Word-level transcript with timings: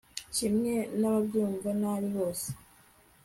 kimwe 0.35 0.73
n'abamvuga 0.99 1.69
nabi 1.81 2.07
bose 2.15 2.47